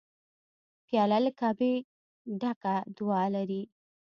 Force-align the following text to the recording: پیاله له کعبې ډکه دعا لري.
پیاله 0.87 1.17
له 1.25 1.31
کعبې 1.39 1.73
ډکه 2.39 2.75
دعا 2.97 3.23
لري. 3.35 3.63